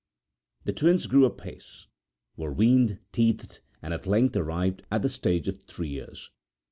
[0.63, 1.85] The twin's grew apace;
[2.35, 6.31] were weaned; teethed; and at length arrived at the stage of three years!